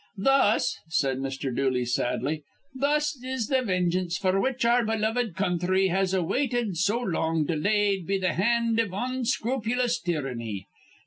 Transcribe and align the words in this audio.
"Thus," 0.17 0.79
said 0.89 1.19
Mr. 1.19 1.55
Dooley, 1.55 1.85
sadly, 1.85 2.41
"thus 2.73 3.15
is 3.23 3.45
th' 3.49 3.63
vengeance 3.63 4.17
f'r 4.17 4.41
which 4.41 4.65
our 4.65 4.83
beloved 4.83 5.35
counthry 5.35 5.89
has 5.89 6.11
awaited 6.15 6.75
so 6.77 6.97
long 6.99 7.45
delayed 7.45 8.07
be 8.07 8.17
th' 8.19 8.23
hand 8.33 8.79
iv 8.79 8.89
onscrupulious 8.95 10.01
tyranny. 10.01 10.65